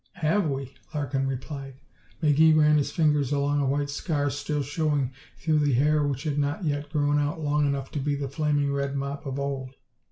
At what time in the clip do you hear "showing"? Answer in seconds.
4.63-5.13